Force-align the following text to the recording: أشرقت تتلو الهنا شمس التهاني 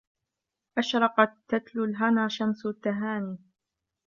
أشرقت 0.77 1.33
تتلو 1.47 1.85
الهنا 1.85 2.27
شمس 2.27 2.65
التهاني 2.65 3.37